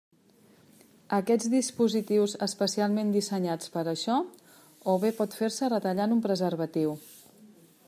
Aquests 1.17 1.49
dispositius 1.55 2.33
especialment 2.47 3.13
dissenyats 3.17 3.73
per 3.75 3.83
a 3.83 3.93
això 3.93 4.17
o 4.95 4.99
bé 5.05 5.15
pot 5.21 5.39
fer-se 5.43 5.73
retallant 5.77 6.17
un 6.19 6.27
preservatiu. 6.29 6.99